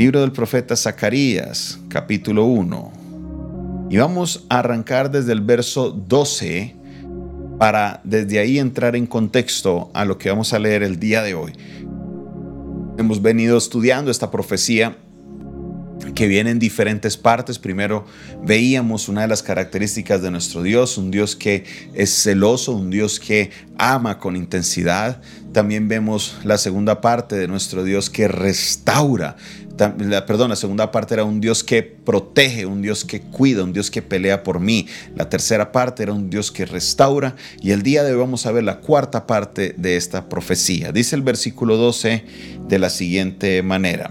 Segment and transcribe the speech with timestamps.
[0.00, 3.88] Libro del profeta Zacarías, capítulo 1.
[3.90, 6.74] Y vamos a arrancar desde el verso 12
[7.58, 11.34] para desde ahí entrar en contexto a lo que vamos a leer el día de
[11.34, 11.52] hoy.
[12.96, 14.96] Hemos venido estudiando esta profecía
[16.14, 17.58] que viene en diferentes partes.
[17.58, 18.06] Primero
[18.42, 21.64] veíamos una de las características de nuestro Dios, un Dios que
[21.94, 25.20] es celoso, un Dios que ama con intensidad.
[25.52, 29.36] También vemos la segunda parte de nuestro Dios que restaura.
[30.26, 33.90] Perdón, la segunda parte era un Dios que protege, un Dios que cuida, un Dios
[33.90, 34.86] que pelea por mí.
[35.16, 37.36] La tercera parte era un Dios que restaura.
[37.60, 40.92] Y el día de hoy vamos a ver la cuarta parte de esta profecía.
[40.92, 42.24] Dice el versículo 12
[42.68, 44.10] de la siguiente manera.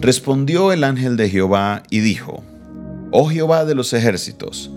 [0.00, 2.42] Respondió el ángel de Jehová y dijo,
[3.12, 4.70] Oh Jehová de los ejércitos,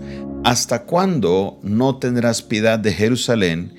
[0.44, 3.72] ¿hasta cuándo no tendrás piedad de Jerusalén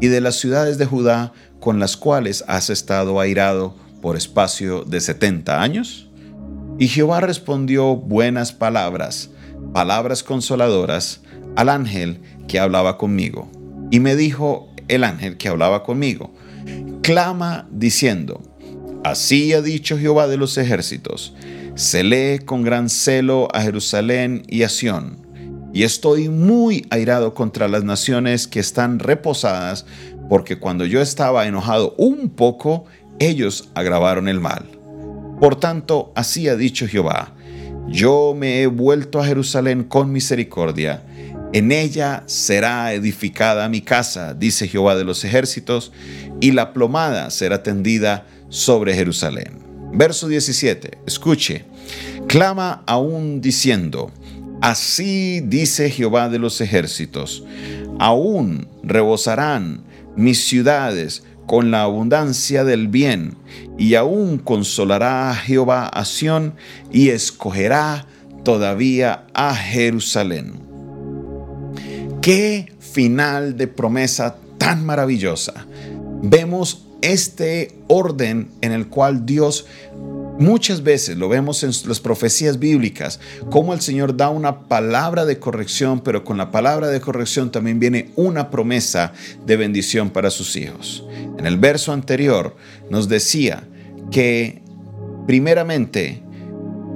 [0.00, 5.00] y de las ciudades de Judá con las cuales has estado airado por espacio de
[5.00, 6.10] setenta años?
[6.78, 9.30] Y Jehová respondió buenas palabras,
[9.72, 11.22] palabras consoladoras,
[11.56, 13.50] al ángel que hablaba conmigo.
[13.90, 16.34] Y me dijo el ángel que hablaba conmigo,
[17.02, 18.42] clama diciendo,
[19.04, 21.34] Así ha dicho Jehová de los ejércitos,
[21.74, 25.26] se lee con gran celo a Jerusalén y a Sión,
[25.72, 29.86] y estoy muy airado contra las naciones que están reposadas,
[30.28, 32.84] porque cuando yo estaba enojado un poco,
[33.26, 34.68] ellos agravaron el mal.
[35.40, 37.34] Por tanto, así ha dicho Jehová,
[37.88, 41.02] yo me he vuelto a Jerusalén con misericordia,
[41.52, 45.92] en ella será edificada mi casa, dice Jehová de los ejércitos,
[46.40, 49.58] y la plomada será tendida sobre Jerusalén.
[49.92, 51.66] Verso 17, escuche,
[52.26, 54.10] clama aún diciendo,
[54.62, 57.44] así dice Jehová de los ejércitos,
[57.98, 59.84] aún rebosarán
[60.16, 63.36] mis ciudades con la abundancia del bien,
[63.76, 66.54] y aún consolará Jehová a Sión
[66.90, 68.06] y escogerá
[68.42, 70.54] todavía a Jerusalén.
[72.22, 75.66] Qué final de promesa tan maravillosa.
[76.22, 79.66] Vemos este orden en el cual Dios
[80.38, 83.20] Muchas veces lo vemos en las profecías bíblicas,
[83.50, 87.78] como el Señor da una palabra de corrección, pero con la palabra de corrección también
[87.78, 89.12] viene una promesa
[89.44, 91.04] de bendición para sus hijos.
[91.38, 92.56] En el verso anterior
[92.90, 93.64] nos decía
[94.10, 94.62] que
[95.26, 96.22] primeramente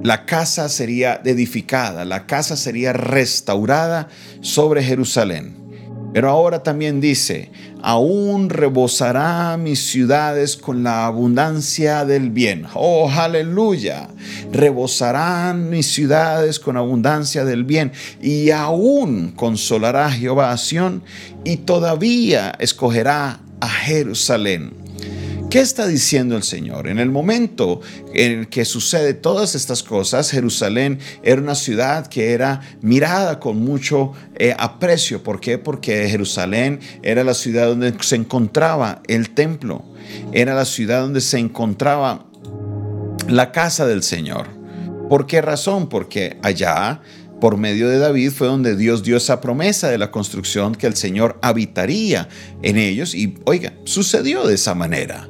[0.03, 4.09] la casa sería edificada, la casa sería restaurada
[4.41, 5.66] sobre Jerusalén.
[6.17, 7.51] Pero ahora también dice,
[7.83, 12.65] aún rebosará mis ciudades con la abundancia del bien.
[12.73, 14.09] Oh, aleluya.
[14.51, 17.93] Rebosarán mis ciudades con abundancia del bien.
[18.23, 21.03] Y aún consolará Jehová a Sión
[21.45, 24.86] y todavía escogerá a Jerusalén.
[25.51, 26.89] ¿Qué está diciendo el Señor?
[26.89, 27.81] En el momento
[28.13, 33.59] en el que sucede todas estas cosas, Jerusalén era una ciudad que era mirada con
[33.59, 35.23] mucho eh, aprecio.
[35.23, 35.57] ¿Por qué?
[35.59, 39.85] Porque Jerusalén era la ciudad donde se encontraba el templo,
[40.33, 42.27] era la ciudad donde se encontraba
[43.29, 44.49] la casa del Señor.
[45.09, 45.89] ¿Por qué razón?
[45.89, 47.01] Porque allá
[47.41, 50.97] por medio de David fue donde Dios dio esa promesa de la construcción que el
[50.97, 52.29] Señor habitaría
[52.63, 55.29] en ellos y oiga, sucedió de esa manera.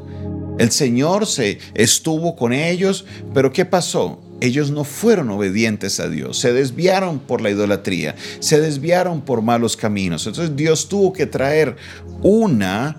[0.58, 4.20] El Señor se estuvo con ellos, pero ¿qué pasó?
[4.40, 9.76] Ellos no fueron obedientes a Dios, se desviaron por la idolatría, se desviaron por malos
[9.76, 10.26] caminos.
[10.26, 11.76] Entonces Dios tuvo que traer
[12.22, 12.96] una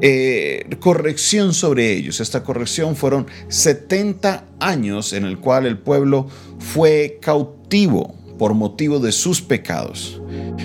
[0.00, 2.20] eh, corrección sobre ellos.
[2.20, 9.12] Esta corrección fueron 70 años en el cual el pueblo fue cautivo por motivo de
[9.12, 10.20] sus pecados.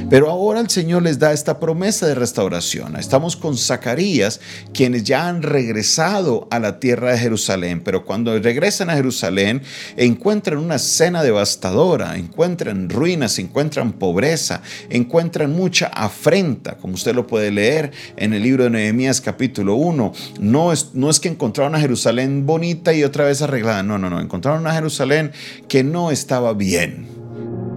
[0.09, 2.95] Pero ahora el Señor les da esta promesa de restauración.
[2.97, 4.39] Estamos con Zacarías,
[4.73, 9.61] quienes ya han regresado a la tierra de Jerusalén, pero cuando regresan a Jerusalén
[9.97, 17.51] encuentran una escena devastadora, encuentran ruinas, encuentran pobreza, encuentran mucha afrenta, como usted lo puede
[17.51, 20.13] leer en el libro de Nehemías capítulo 1.
[20.39, 24.09] No es, no es que encontraron a Jerusalén bonita y otra vez arreglada, no, no,
[24.09, 25.31] no, encontraron a Jerusalén
[25.67, 27.22] que no estaba bien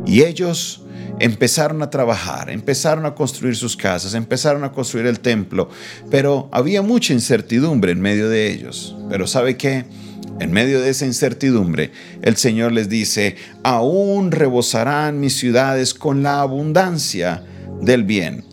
[0.07, 0.83] y ellos
[1.19, 5.69] empezaron a trabajar, empezaron a construir sus casas, empezaron a construir el templo,
[6.11, 8.97] pero había mucha incertidumbre en medio de ellos.
[9.11, 9.85] Pero ¿sabe qué?
[10.39, 11.93] En medio de esa incertidumbre,
[12.23, 17.43] el Señor les dice, aún rebosarán mis ciudades con la abundancia
[17.81, 18.45] del bien.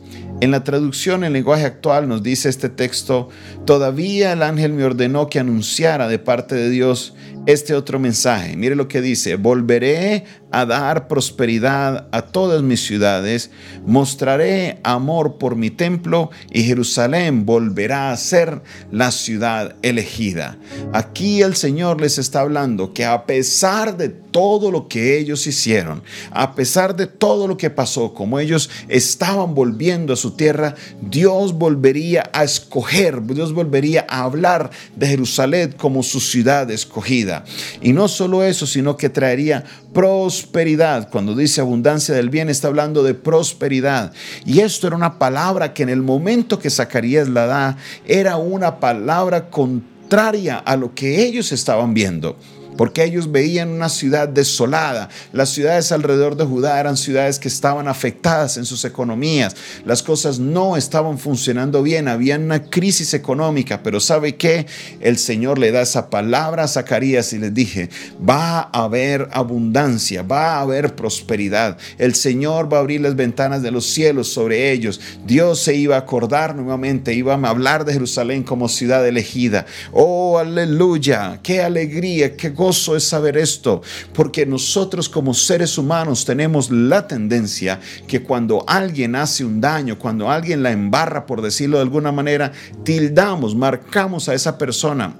[0.43, 3.29] En la traducción en lenguaje actual nos dice este texto,
[3.65, 7.13] todavía el ángel me ordenó que anunciara de parte de Dios
[7.45, 8.55] este otro mensaje.
[8.55, 13.49] Mire lo que dice, volveré a dar prosperidad a todas mis ciudades,
[13.85, 18.61] mostraré amor por mi templo y Jerusalén volverá a ser
[18.91, 20.57] la ciudad elegida.
[20.93, 26.03] Aquí el Señor les está hablando que a pesar de todo lo que ellos hicieron,
[26.31, 31.53] a pesar de todo lo que pasó, como ellos estaban volviendo a su tierra, Dios
[31.53, 37.43] volvería a escoger, Dios volvería a hablar de Jerusalén como su ciudad escogida.
[37.81, 39.63] Y no solo eso, sino que traería
[39.93, 41.09] prosperidad.
[41.09, 44.13] Cuando dice abundancia del bien, está hablando de prosperidad.
[44.45, 48.79] Y esto era una palabra que en el momento que Zacarías la da, era una
[48.79, 52.37] palabra contraria a lo que ellos estaban viendo
[52.77, 55.09] porque ellos veían una ciudad desolada.
[55.31, 59.55] Las ciudades alrededor de Judá eran ciudades que estaban afectadas en sus economías.
[59.85, 64.65] Las cosas no estaban funcionando bien, había una crisis económica, pero ¿sabe qué?
[64.99, 67.89] El Señor le da esa palabra a Zacarías y les dije,
[68.27, 71.77] va a haber abundancia, va a haber prosperidad.
[71.97, 74.99] El Señor va a abrir las ventanas de los cielos sobre ellos.
[75.25, 79.65] Dios se iba a acordar nuevamente, iba a hablar de Jerusalén como ciudad elegida.
[79.91, 83.81] Oh, aleluya, qué alegría, qué gozo es saber esto,
[84.13, 90.29] porque nosotros como seres humanos tenemos la tendencia que cuando alguien hace un daño, cuando
[90.29, 92.51] alguien la embarra, por decirlo de alguna manera,
[92.83, 95.15] tildamos, marcamos a esa persona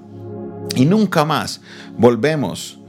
[0.75, 1.62] y nunca más
[1.98, 2.80] volvemos.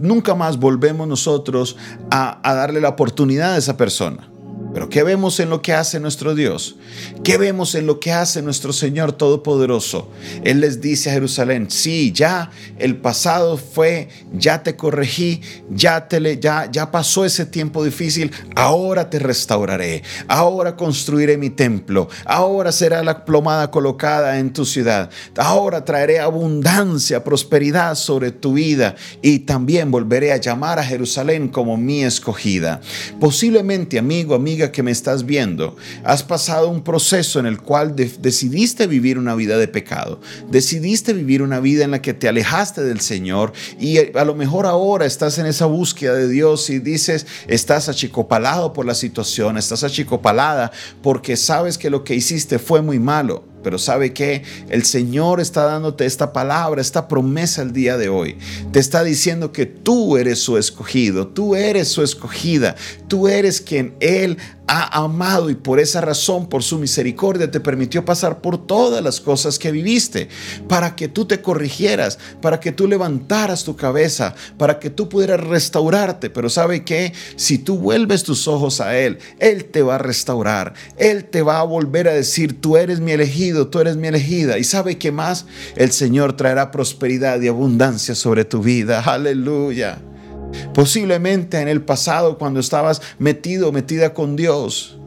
[0.00, 1.76] nunca más volvemos nosotros
[2.10, 4.28] a darle la oportunidad a esa persona.
[4.72, 6.76] Pero ¿qué vemos en lo que hace nuestro Dios?
[7.24, 10.08] ¿Qué vemos en lo que hace nuestro Señor Todopoderoso?
[10.44, 16.38] Él les dice a Jerusalén, sí, ya el pasado fue, ya te corregí, ya, te
[16.38, 23.02] ya, ya pasó ese tiempo difícil, ahora te restauraré, ahora construiré mi templo, ahora será
[23.02, 29.90] la plomada colocada en tu ciudad, ahora traeré abundancia, prosperidad sobre tu vida y también
[29.90, 32.80] volveré a llamar a Jerusalén como mi escogida.
[33.18, 34.34] Posiblemente, amigo,
[34.72, 39.56] que me estás viendo, has pasado un proceso en el cual decidiste vivir una vida
[39.56, 40.20] de pecado,
[40.50, 44.66] decidiste vivir una vida en la que te alejaste del Señor y a lo mejor
[44.66, 49.84] ahora estás en esa búsqueda de Dios y dices, estás achicopalado por la situación, estás
[49.84, 50.72] achicopalada
[51.02, 53.47] porque sabes que lo que hiciste fue muy malo.
[53.62, 58.38] Pero sabe que el Señor está dándote esta palabra, esta promesa el día de hoy.
[58.72, 62.76] Te está diciendo que tú eres su escogido, tú eres su escogida,
[63.08, 64.38] tú eres quien Él
[64.68, 69.20] ha amado y por esa razón, por su misericordia, te permitió pasar por todas las
[69.20, 70.28] cosas que viviste,
[70.68, 75.40] para que tú te corrigieras, para que tú levantaras tu cabeza, para que tú pudieras
[75.40, 76.28] restaurarte.
[76.30, 80.74] Pero sabe que si tú vuelves tus ojos a Él, Él te va a restaurar,
[80.98, 84.58] Él te va a volver a decir, tú eres mi elegido, tú eres mi elegida.
[84.58, 89.00] Y sabe que más, el Señor traerá prosperidad y abundancia sobre tu vida.
[89.00, 90.07] Aleluya.
[90.74, 94.98] Posiblemente en el pasado cuando estabas metido, metida con Dios,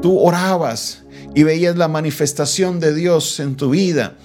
[0.00, 1.02] tú orabas
[1.34, 4.16] y veías la manifestación de Dios en tu vida.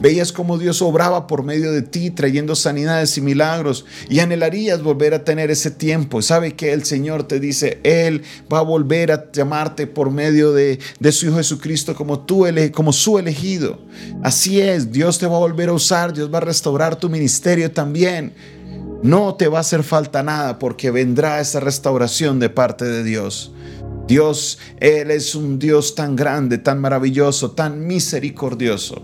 [0.00, 5.14] Veías cómo Dios obraba por medio de ti, trayendo sanidades y milagros, y anhelarías volver
[5.14, 6.22] a tener ese tiempo.
[6.22, 8.22] Sabe que el Señor te dice, Él
[8.52, 12.92] va a volver a llamarte por medio de, de su Hijo Jesucristo como, tú, como
[12.92, 13.80] su elegido.
[14.22, 17.70] Así es, Dios te va a volver a usar, Dios va a restaurar tu ministerio
[17.70, 18.32] también.
[19.02, 23.52] No te va a hacer falta nada porque vendrá esa restauración de parte de Dios.
[24.06, 29.02] Dios, Él es un Dios tan grande, tan maravilloso, tan misericordioso,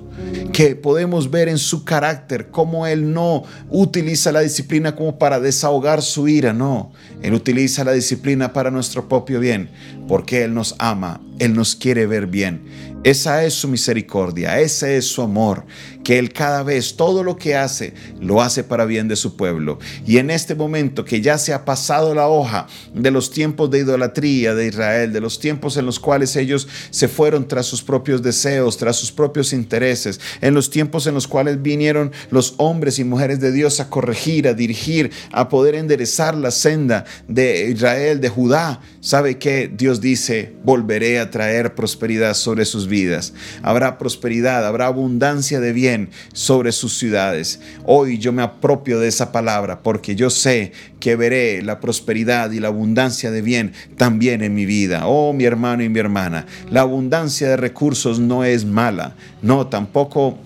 [0.53, 6.03] que podemos ver en su carácter cómo Él no utiliza la disciplina como para desahogar
[6.03, 6.93] su ira, no.
[7.23, 9.71] Él utiliza la disciplina para nuestro propio bien,
[10.07, 12.89] porque Él nos ama, Él nos quiere ver bien.
[13.05, 15.65] Esa es su misericordia, ese es su amor,
[16.03, 19.79] que Él cada vez todo lo que hace lo hace para bien de su pueblo.
[20.05, 23.79] Y en este momento que ya se ha pasado la hoja de los tiempos de
[23.79, 28.21] idolatría de Israel, de los tiempos en los cuales ellos se fueron tras sus propios
[28.21, 33.05] deseos, tras sus propios intereses, en los tiempos en los cuales vinieron los hombres y
[33.05, 38.29] mujeres de Dios a corregir, a dirigir, a poder enderezar la senda de Israel, de
[38.29, 43.33] Judá, sabe que Dios dice, volveré a traer prosperidad sobre sus vidas.
[43.63, 47.59] Habrá prosperidad, habrá abundancia de bien sobre sus ciudades.
[47.87, 52.61] Hoy yo me apropio de esa palabra porque yo sé que veré la prosperidad y
[52.61, 55.07] la abundancia de bien también en mi vida.
[55.07, 59.17] Oh, mi hermano y mi hermana, la abundancia de recursos no es mala.
[59.41, 60.39] No, tampoco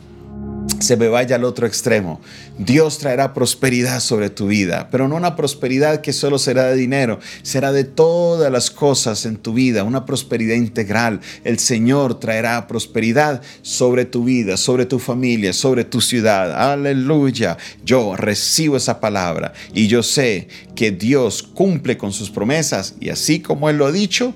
[0.83, 2.21] se me vaya al otro extremo.
[2.59, 7.19] Dios traerá prosperidad sobre tu vida, pero no una prosperidad que solo será de dinero,
[7.43, 11.21] será de todas las cosas en tu vida, una prosperidad integral.
[11.45, 16.73] El Señor traerá prosperidad sobre tu vida, sobre tu familia, sobre tu ciudad.
[16.73, 17.57] Aleluya.
[17.85, 23.41] Yo recibo esa palabra y yo sé que Dios cumple con sus promesas y así
[23.41, 24.35] como Él lo ha dicho,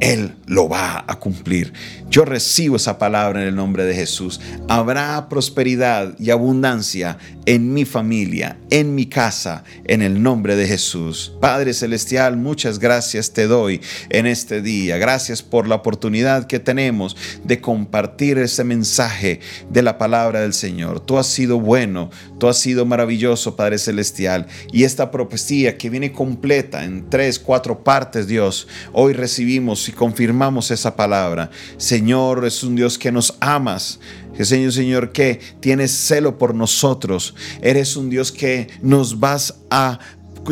[0.00, 1.72] él lo va a cumplir.
[2.08, 4.40] Yo recibo esa palabra en el nombre de Jesús.
[4.68, 11.32] Habrá prosperidad y abundancia en mi familia, en mi casa, en el nombre de Jesús.
[11.40, 13.80] Padre Celestial, muchas gracias te doy
[14.10, 14.96] en este día.
[14.98, 19.40] Gracias por la oportunidad que tenemos de compartir ese mensaje
[19.70, 21.00] de la palabra del Señor.
[21.00, 24.46] Tú has sido bueno, tú has sido maravilloso, Padre Celestial.
[24.72, 30.70] Y esta profecía que viene completa en tres, cuatro partes, Dios, hoy recibimos y confirmamos
[30.70, 31.50] esa palabra.
[31.76, 34.00] Señor, es un Dios que nos amas.
[34.42, 37.34] Señor, Señor, que tienes celo por nosotros.
[37.60, 39.98] Eres un Dios que nos vas a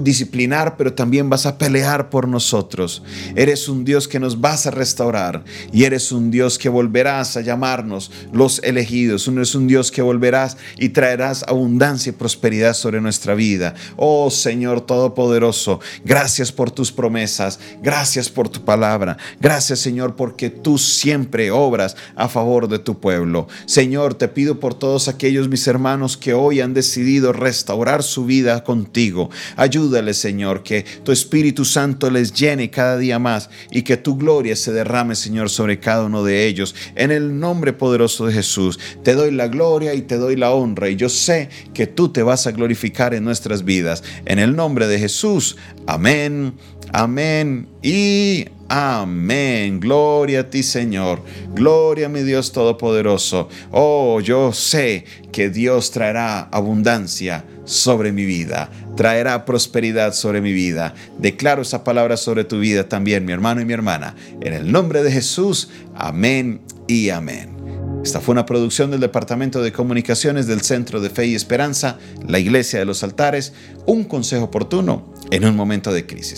[0.03, 3.03] disciplinar, pero también vas a pelear por nosotros.
[3.35, 7.41] Eres un Dios que nos vas a restaurar y eres un Dios que volverás a
[7.41, 9.29] llamarnos los elegidos.
[9.29, 13.75] Uno es un Dios que volverás y traerás abundancia y prosperidad sobre nuestra vida.
[13.97, 20.79] Oh Señor Todopoderoso, gracias por tus promesas, gracias por tu palabra, gracias Señor porque tú
[20.79, 23.49] siempre obras a favor de tu pueblo.
[23.67, 28.65] Señor, te pido por todos aquellos mis hermanos que hoy han decidido restaurar su vida
[28.65, 29.31] contigo.
[29.77, 34.57] Ayúdale, Señor, que tu Espíritu Santo les llene cada día más y que tu gloria
[34.57, 36.75] se derrame, Señor, sobre cada uno de ellos.
[36.95, 40.89] En el nombre poderoso de Jesús, te doy la gloria y te doy la honra
[40.89, 44.03] y yo sé que tú te vas a glorificar en nuestras vidas.
[44.25, 46.55] En el nombre de Jesús, amén,
[46.93, 49.79] amén y Amén.
[49.79, 51.23] Gloria a ti, Señor.
[51.55, 53.49] Gloria a mi Dios Todopoderoso.
[53.71, 58.71] Oh, yo sé que Dios traerá abundancia sobre mi vida.
[58.97, 60.95] Traerá prosperidad sobre mi vida.
[61.19, 64.17] Declaro esa palabra sobre tu vida también, mi hermano y mi hermana.
[64.41, 65.71] En el nombre de Jesús.
[65.95, 67.57] Amén y amén.
[68.03, 72.39] Esta fue una producción del Departamento de Comunicaciones del Centro de Fe y Esperanza, la
[72.39, 73.53] Iglesia de los Altares,
[73.85, 76.35] un consejo oportuno en un momento de crisis.